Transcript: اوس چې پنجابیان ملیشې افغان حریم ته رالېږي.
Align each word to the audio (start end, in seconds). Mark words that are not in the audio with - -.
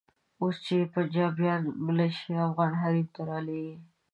اوس 0.41 0.55
چې 0.65 0.77
پنجابیان 0.93 1.61
ملیشې 1.85 2.33
افغان 2.47 2.71
حریم 2.81 3.07
ته 3.13 3.21
رالېږي. 3.29 3.75